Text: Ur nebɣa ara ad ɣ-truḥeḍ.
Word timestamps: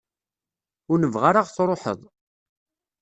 Ur 0.91 0.97
nebɣa 0.99 1.25
ara 1.29 1.39
ad 1.41 1.47
ɣ-truḥeḍ. 1.47 2.01